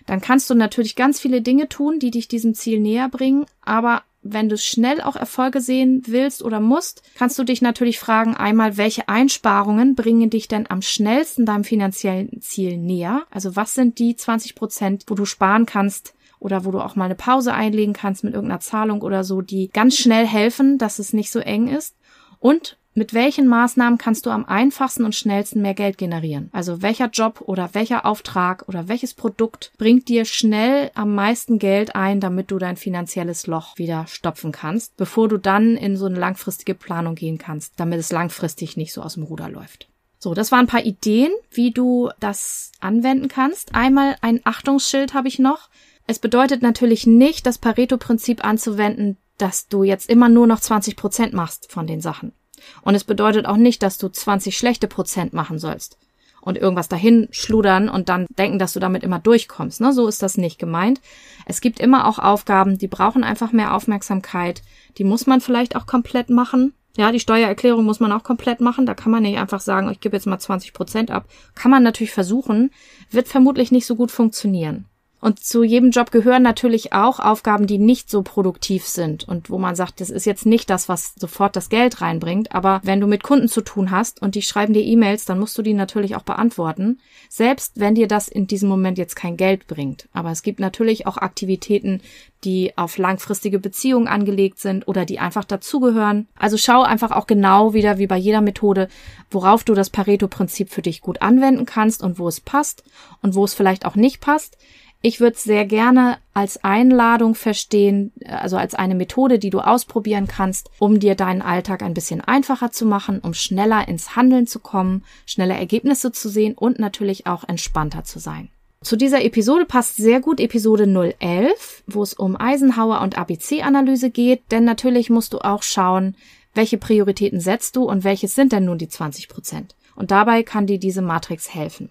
dann 0.05 0.21
kannst 0.21 0.49
du 0.49 0.55
natürlich 0.55 0.95
ganz 0.95 1.19
viele 1.19 1.41
Dinge 1.41 1.69
tun, 1.69 1.99
die 1.99 2.11
dich 2.11 2.27
diesem 2.27 2.53
Ziel 2.53 2.79
näher 2.79 3.09
bringen, 3.09 3.45
aber 3.61 4.03
wenn 4.23 4.49
du 4.49 4.57
schnell 4.57 5.01
auch 5.01 5.15
Erfolge 5.15 5.61
sehen 5.61 6.03
willst 6.05 6.43
oder 6.43 6.59
musst, 6.59 7.01
kannst 7.15 7.39
du 7.39 7.43
dich 7.43 7.61
natürlich 7.61 7.99
fragen, 7.99 8.35
einmal, 8.35 8.77
welche 8.77 9.09
Einsparungen 9.09 9.95
bringen 9.95 10.29
dich 10.29 10.47
denn 10.47 10.69
am 10.69 10.81
schnellsten 10.81 11.45
deinem 11.45 11.63
finanziellen 11.63 12.41
Ziel 12.41 12.77
näher? 12.77 13.23
Also 13.31 13.55
was 13.55 13.73
sind 13.73 13.99
die 13.99 14.15
20 14.15 14.55
Prozent, 14.55 15.05
wo 15.07 15.15
du 15.15 15.25
sparen 15.25 15.65
kannst 15.65 16.13
oder 16.39 16.65
wo 16.65 16.71
du 16.71 16.79
auch 16.79 16.95
mal 16.95 17.05
eine 17.05 17.15
Pause 17.15 17.53
einlegen 17.53 17.93
kannst 17.93 18.23
mit 18.23 18.33
irgendeiner 18.33 18.59
Zahlung 18.59 19.01
oder 19.01 19.23
so, 19.23 19.41
die 19.41 19.69
ganz 19.69 19.97
schnell 19.97 20.25
helfen, 20.25 20.77
dass 20.77 20.99
es 20.99 21.13
nicht 21.13 21.31
so 21.31 21.39
eng 21.39 21.67
ist? 21.67 21.95
Und 22.39 22.77
mit 22.93 23.13
welchen 23.13 23.47
Maßnahmen 23.47 23.97
kannst 23.97 24.25
du 24.25 24.31
am 24.31 24.45
einfachsten 24.45 25.05
und 25.05 25.15
schnellsten 25.15 25.61
mehr 25.61 25.73
Geld 25.73 25.97
generieren? 25.97 26.49
Also 26.51 26.81
welcher 26.81 27.07
Job 27.07 27.41
oder 27.45 27.69
welcher 27.73 28.05
Auftrag 28.05 28.67
oder 28.67 28.89
welches 28.89 29.13
Produkt 29.13 29.71
bringt 29.77 30.09
dir 30.09 30.25
schnell 30.25 30.91
am 30.93 31.15
meisten 31.15 31.57
Geld 31.57 31.95
ein, 31.95 32.19
damit 32.19 32.51
du 32.51 32.57
dein 32.57 32.75
finanzielles 32.75 33.47
Loch 33.47 33.77
wieder 33.77 34.07
stopfen 34.07 34.51
kannst, 34.51 34.97
bevor 34.97 35.29
du 35.29 35.37
dann 35.37 35.77
in 35.77 35.95
so 35.95 36.05
eine 36.05 36.19
langfristige 36.19 36.75
Planung 36.75 37.15
gehen 37.15 37.37
kannst, 37.37 37.73
damit 37.77 37.99
es 37.99 38.11
langfristig 38.11 38.75
nicht 38.75 38.93
so 38.93 39.01
aus 39.01 39.13
dem 39.13 39.23
Ruder 39.23 39.49
läuft. 39.49 39.87
So, 40.19 40.33
das 40.33 40.51
waren 40.51 40.65
ein 40.65 40.67
paar 40.67 40.85
Ideen, 40.85 41.31
wie 41.49 41.71
du 41.71 42.11
das 42.19 42.73
anwenden 42.79 43.27
kannst. 43.27 43.73
Einmal 43.73 44.17
ein 44.21 44.41
Achtungsschild 44.43 45.13
habe 45.13 45.27
ich 45.27 45.39
noch. 45.39 45.69
Es 46.07 46.19
bedeutet 46.19 46.61
natürlich 46.61 47.07
nicht, 47.07 47.45
das 47.45 47.57
Pareto-Prinzip 47.57 48.43
anzuwenden, 48.43 49.17
dass 49.37 49.67
du 49.67 49.83
jetzt 49.83 50.09
immer 50.09 50.29
nur 50.29 50.45
noch 50.45 50.59
20 50.59 50.95
Prozent 50.95 51.33
machst 51.33 51.71
von 51.71 51.87
den 51.87 52.01
Sachen. 52.01 52.33
Und 52.81 52.95
es 52.95 53.03
bedeutet 53.03 53.45
auch 53.45 53.57
nicht, 53.57 53.83
dass 53.83 53.97
du 53.97 54.09
20 54.09 54.57
schlechte 54.57 54.87
Prozent 54.87 55.33
machen 55.33 55.59
sollst 55.59 55.97
und 56.41 56.57
irgendwas 56.57 56.89
dahin 56.89 57.27
schludern 57.31 57.87
und 57.87 58.09
dann 58.09 58.25
denken, 58.37 58.59
dass 58.59 58.73
du 58.73 58.79
damit 58.79 59.03
immer 59.03 59.19
durchkommst. 59.19 59.79
Ne? 59.79 59.93
So 59.93 60.07
ist 60.07 60.21
das 60.21 60.37
nicht 60.37 60.59
gemeint. 60.59 60.99
Es 61.45 61.61
gibt 61.61 61.79
immer 61.79 62.07
auch 62.07 62.19
Aufgaben, 62.19 62.77
die 62.77 62.87
brauchen 62.87 63.23
einfach 63.23 63.51
mehr 63.51 63.75
Aufmerksamkeit. 63.75 64.61
Die 64.97 65.03
muss 65.03 65.27
man 65.27 65.39
vielleicht 65.39 65.75
auch 65.75 65.85
komplett 65.85 66.29
machen. 66.29 66.73
Ja, 66.97 67.13
die 67.13 67.21
Steuererklärung 67.21 67.85
muss 67.85 68.01
man 68.01 68.11
auch 68.11 68.23
komplett 68.23 68.59
machen. 68.59 68.85
Da 68.85 68.95
kann 68.95 69.11
man 69.11 69.23
nicht 69.23 69.37
einfach 69.37 69.61
sagen, 69.61 69.89
ich 69.91 70.01
gebe 70.01 70.17
jetzt 70.17 70.25
mal 70.25 70.39
20 70.39 70.73
Prozent 70.73 71.11
ab. 71.11 71.25
Kann 71.55 71.71
man 71.71 71.83
natürlich 71.83 72.11
versuchen, 72.11 72.71
wird 73.09 73.29
vermutlich 73.29 73.71
nicht 73.71 73.85
so 73.85 73.95
gut 73.95 74.11
funktionieren. 74.11 74.87
Und 75.21 75.43
zu 75.43 75.63
jedem 75.63 75.91
Job 75.91 76.11
gehören 76.11 76.41
natürlich 76.41 76.93
auch 76.93 77.19
Aufgaben, 77.19 77.67
die 77.67 77.77
nicht 77.77 78.09
so 78.09 78.23
produktiv 78.23 78.87
sind 78.87 79.27
und 79.27 79.51
wo 79.51 79.59
man 79.59 79.75
sagt, 79.75 80.01
das 80.01 80.09
ist 80.09 80.25
jetzt 80.25 80.47
nicht 80.47 80.69
das, 80.71 80.89
was 80.89 81.13
sofort 81.15 81.55
das 81.55 81.69
Geld 81.69 82.01
reinbringt. 82.01 82.53
Aber 82.53 82.81
wenn 82.83 82.99
du 82.99 83.05
mit 83.05 83.21
Kunden 83.21 83.47
zu 83.47 83.61
tun 83.61 83.91
hast 83.91 84.19
und 84.21 84.33
die 84.33 84.41
schreiben 84.41 84.73
dir 84.73 84.83
E-Mails, 84.83 85.25
dann 85.25 85.39
musst 85.39 85.55
du 85.57 85.61
die 85.61 85.75
natürlich 85.75 86.15
auch 86.15 86.23
beantworten. 86.23 86.99
Selbst 87.29 87.79
wenn 87.79 87.93
dir 87.93 88.07
das 88.07 88.27
in 88.27 88.47
diesem 88.47 88.67
Moment 88.67 88.97
jetzt 88.97 89.15
kein 89.15 89.37
Geld 89.37 89.67
bringt. 89.67 90.09
Aber 90.11 90.31
es 90.31 90.41
gibt 90.41 90.59
natürlich 90.59 91.05
auch 91.05 91.17
Aktivitäten, 91.17 92.01
die 92.43 92.75
auf 92.75 92.97
langfristige 92.97 93.59
Beziehungen 93.59 94.07
angelegt 94.07 94.59
sind 94.59 94.87
oder 94.87 95.05
die 95.05 95.19
einfach 95.19 95.45
dazugehören. 95.45 96.27
Also 96.35 96.57
schau 96.57 96.81
einfach 96.81 97.11
auch 97.11 97.27
genau 97.27 97.75
wieder 97.75 97.99
wie 97.99 98.07
bei 98.07 98.17
jeder 98.17 98.41
Methode, 98.41 98.87
worauf 99.29 99.63
du 99.63 99.75
das 99.75 99.91
Pareto-Prinzip 99.91 100.71
für 100.71 100.81
dich 100.81 101.01
gut 101.01 101.21
anwenden 101.21 101.67
kannst 101.67 102.01
und 102.01 102.17
wo 102.17 102.27
es 102.27 102.41
passt 102.41 102.83
und 103.21 103.35
wo 103.35 103.45
es 103.45 103.53
vielleicht 103.53 103.85
auch 103.85 103.95
nicht 103.95 104.19
passt. 104.19 104.57
Ich 105.03 105.19
würde 105.19 105.35
es 105.35 105.43
sehr 105.43 105.65
gerne 105.65 106.17
als 106.35 106.63
Einladung 106.63 107.33
verstehen, 107.33 108.11
also 108.27 108.57
als 108.57 108.75
eine 108.75 108.93
Methode, 108.93 109.39
die 109.39 109.49
du 109.49 109.59
ausprobieren 109.59 110.27
kannst, 110.27 110.69
um 110.77 110.99
dir 110.99 111.15
deinen 111.15 111.41
Alltag 111.41 111.81
ein 111.81 111.95
bisschen 111.95 112.21
einfacher 112.21 112.71
zu 112.71 112.85
machen, 112.85 113.19
um 113.19 113.33
schneller 113.33 113.87
ins 113.87 114.15
Handeln 114.15 114.45
zu 114.45 114.59
kommen, 114.59 115.03
schneller 115.25 115.55
Ergebnisse 115.55 116.11
zu 116.11 116.29
sehen 116.29 116.53
und 116.53 116.77
natürlich 116.77 117.25
auch 117.25 117.47
entspannter 117.47 118.03
zu 118.03 118.19
sein. 118.19 118.49
Zu 118.83 118.95
dieser 118.95 119.23
Episode 119.23 119.65
passt 119.65 119.97
sehr 119.97 120.21
gut 120.21 120.39
Episode 120.39 120.85
011, 121.19 121.83
wo 121.87 122.03
es 122.03 122.13
um 122.13 122.39
Eisenhower 122.39 123.01
und 123.01 123.17
ABC-Analyse 123.17 124.11
geht, 124.11 124.43
denn 124.51 124.65
natürlich 124.65 125.09
musst 125.09 125.33
du 125.33 125.39
auch 125.39 125.63
schauen, 125.63 126.15
welche 126.53 126.77
Prioritäten 126.77 127.39
setzt 127.39 127.75
du 127.75 127.83
und 127.83 128.03
welches 128.03 128.35
sind 128.35 128.51
denn 128.51 128.65
nun 128.65 128.77
die 128.77 128.89
20 128.89 129.29
Prozent. 129.29 129.75
Und 129.95 130.11
dabei 130.11 130.43
kann 130.43 130.67
dir 130.67 130.79
diese 130.79 131.01
Matrix 131.01 131.53
helfen. 131.53 131.89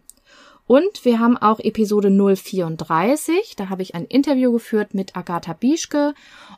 Und 0.70 1.04
wir 1.04 1.18
haben 1.18 1.36
auch 1.36 1.58
Episode 1.58 2.10
034. 2.10 3.56
Da 3.56 3.70
habe 3.70 3.82
ich 3.82 3.96
ein 3.96 4.04
Interview 4.04 4.52
geführt 4.52 4.94
mit 4.94 5.16
Agatha 5.16 5.52
Bieschke. 5.52 6.14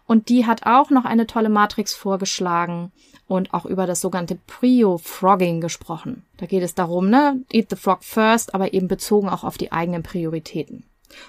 Und 0.06 0.28
die 0.28 0.44
hat 0.44 0.66
auch 0.66 0.90
noch 0.90 1.06
eine 1.06 1.26
tolle 1.26 1.48
Matrix 1.48 1.94
vorgeschlagen 1.94 2.92
und 3.26 3.54
auch 3.54 3.64
über 3.64 3.86
das 3.86 4.02
sogenannte 4.02 4.36
Prio-Frogging 4.46 5.62
gesprochen. 5.62 6.26
Da 6.36 6.44
geht 6.44 6.62
es 6.62 6.74
darum, 6.74 7.08
ne, 7.08 7.40
eat 7.50 7.70
the 7.70 7.76
frog 7.76 8.04
first, 8.04 8.54
aber 8.54 8.74
eben 8.74 8.86
bezogen 8.86 9.30
auch 9.30 9.44
auf 9.44 9.56
die 9.56 9.72
eigenen 9.72 10.02
Prioritäten. 10.02 10.84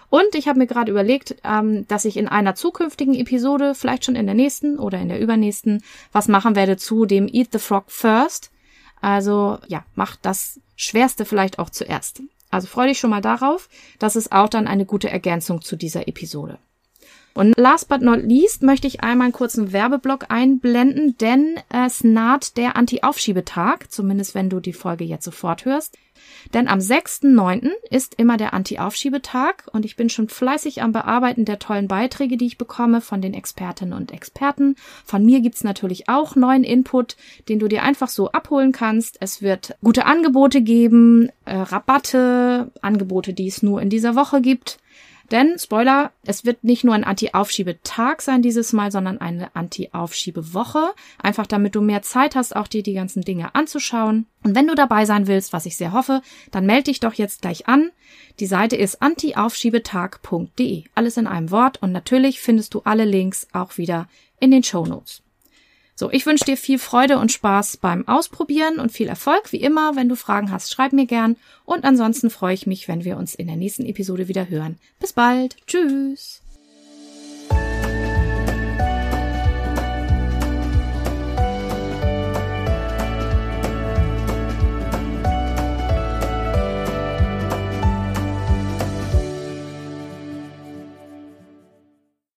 Und 0.10 0.36
ich 0.36 0.50
habe 0.50 0.60
mir 0.60 0.68
gerade 0.68 0.92
überlegt, 0.92 1.38
ähm, 1.46 1.88
dass 1.88 2.04
ich 2.04 2.18
in 2.18 2.28
einer 2.28 2.54
zukünftigen 2.54 3.16
Episode, 3.16 3.76
vielleicht 3.76 4.04
schon 4.04 4.18
in 4.18 4.26
der 4.26 4.36
nächsten 4.36 4.78
oder 4.78 5.00
in 5.00 5.08
der 5.08 5.22
übernächsten, 5.22 5.86
was 6.12 6.28
machen 6.28 6.58
werde 6.58 6.76
zu 6.76 7.06
dem 7.06 7.30
Eat 7.32 7.54
the 7.54 7.60
Frog 7.60 7.86
First. 7.88 8.52
Also 9.00 9.60
ja, 9.70 9.86
mach 9.96 10.18
das 10.18 10.60
Schwerste 10.76 11.24
vielleicht 11.24 11.60
auch 11.60 11.70
zuerst. 11.70 12.22
Also 12.54 12.68
freu 12.68 12.86
dich 12.86 13.00
schon 13.00 13.10
mal 13.10 13.20
darauf. 13.20 13.68
Das 13.98 14.16
ist 14.16 14.32
auch 14.32 14.48
dann 14.48 14.68
eine 14.68 14.86
gute 14.86 15.10
Ergänzung 15.10 15.64
zu 15.64 15.76
dieser 15.76 16.08
Episode. 16.08 16.60
Und 17.34 17.58
last 17.58 17.90
but 17.90 18.02
not 18.02 18.22
least 18.22 18.62
möchte 18.62 18.88
ich 18.88 19.02
einmal 19.02 19.26
einen 19.26 19.34
kurzen 19.34 19.74
Werbeblock 19.74 20.26
einblenden, 20.30 21.18
denn 21.18 21.56
es 21.70 22.04
naht 22.04 22.58
der 22.58 22.76
Anti-Aufschiebetag, 22.76 23.92
zumindest 23.92 24.36
wenn 24.36 24.50
du 24.50 24.60
die 24.60 24.74
Folge 24.74 25.04
jetzt 25.04 25.26
sofort 25.26 25.66
hörst. 25.66 25.98
Denn 26.54 26.68
am 26.68 26.80
6.9. 26.80 27.72
ist 27.90 28.16
immer 28.16 28.38
der 28.38 28.54
Anti-Aufschiebetag 28.54 29.68
und 29.72 29.86
ich 29.86 29.96
bin 29.96 30.10
schon 30.10 30.30
fleißig 30.30 30.82
am 30.82 30.92
Bearbeiten 30.92 31.46
der 31.46 31.60
tollen 31.60 31.88
Beiträge, 31.88 32.38
die 32.38 32.46
ich 32.46 32.58
bekomme 32.58 33.02
von 33.02 33.22
den 33.22 33.34
Expertinnen 33.34 33.94
und 33.94 34.12
Experten. 34.12 34.76
Von 35.06 35.26
mir 35.26 35.42
gibt's 35.42 35.64
natürlich 35.64 36.10
auch 36.10 36.36
neuen 36.36 36.64
Input, 36.64 37.16
den 37.50 37.60
du 37.60 37.68
dir 37.68 37.84
einfach 37.84 38.10
so 38.10 38.32
abholen 38.32 38.72
kannst. 38.72 39.18
Es 39.20 39.42
wird 39.42 39.76
gute 39.84 40.06
Angebote 40.06 40.62
geben, 40.62 41.30
äh, 41.46 41.56
Rabatte, 41.56 42.72
Angebote, 42.82 43.34
die 43.34 43.48
es 43.48 43.64
nur 43.64 43.82
in 43.82 43.90
dieser 43.90 44.16
Woche 44.16 44.42
gibt. 44.42 44.80
Denn, 45.32 45.58
Spoiler, 45.58 46.12
es 46.26 46.46
wird 46.46 46.64
nicht 46.64 46.84
nur 46.84 46.94
ein 46.94 47.04
Anti-Aufschiebetag 47.04 48.22
sein 48.22 48.42
dieses 48.42 48.74
Mal, 48.74 48.92
sondern 48.92 49.20
eine 49.20 49.56
Anti-Aufschiebewoche. 49.56 50.94
Einfach 51.22 51.48
damit 51.48 51.76
du 51.76 51.82
mehr 51.82 52.02
Zeit 52.02 52.36
hast, 52.36 52.56
auch 52.56 52.68
dir 52.68 52.84
die 52.84 52.94
ganzen 52.94 53.24
Dinge 53.24 53.56
anzuschauen. 53.56 54.28
Und 54.44 54.56
wenn 54.56 54.68
du 54.68 54.76
dabei 54.76 55.06
sein 55.06 55.28
willst, 55.28 55.54
was 55.54 55.66
ich 55.66 55.78
sehr 55.78 55.94
hoffe, 55.94 56.22
dann 56.52 56.66
melde 56.66 56.84
dich 56.84 57.00
doch 57.00 57.14
jetzt 57.14 57.42
gleich 57.42 57.68
an. 57.68 57.92
Die 58.40 58.46
Seite 58.46 58.76
ist 58.76 59.02
antiaufschiebetag.de. 59.02 60.84
Alles 60.94 61.18
in 61.18 61.28
einem 61.28 61.52
Wort 61.52 61.82
und 61.82 61.92
natürlich 61.92 62.42
findest 62.42 62.74
du 62.74 62.82
alle 62.84 63.06
Links 63.06 63.48
auch 63.54 63.78
wieder 63.78 64.08
in 64.40 64.52
den 64.52 64.64
Show 64.64 64.86
Notes. 64.86 65.23
So, 66.04 66.12
ich 66.12 66.26
wünsche 66.26 66.44
dir 66.44 66.58
viel 66.58 66.80
Freude 66.80 67.18
und 67.18 67.32
Spaß 67.32 67.78
beim 67.78 68.06
Ausprobieren 68.10 68.78
und 68.82 68.92
viel 68.92 69.08
Erfolg. 69.08 69.54
Wie 69.54 69.62
immer, 69.62 69.96
wenn 69.96 70.10
du 70.10 70.18
Fragen 70.18 70.52
hast, 70.52 70.70
schreib 70.70 70.92
mir 70.92 71.06
gern. 71.06 71.38
Und 71.64 71.86
ansonsten 71.86 72.30
freue 72.30 72.54
ich 72.54 72.68
mich, 72.68 72.90
wenn 72.90 73.06
wir 73.06 73.16
uns 73.16 73.36
in 73.36 73.48
der 73.48 73.56
nächsten 73.56 73.86
Episode 73.86 74.28
wieder 74.28 74.50
hören. 74.50 74.78
Bis 75.00 75.14
bald. 75.14 75.56
Tschüss. 75.66 76.43